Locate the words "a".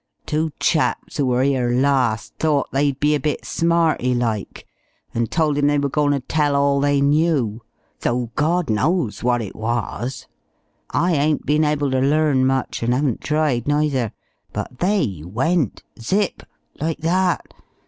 3.13-3.19